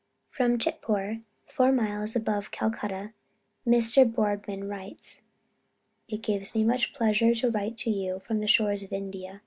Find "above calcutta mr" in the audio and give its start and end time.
2.15-4.03